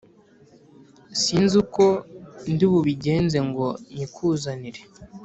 [1.21, 1.85] sinzi uko
[2.51, 4.81] ndibubigenze ngo nyikuzanire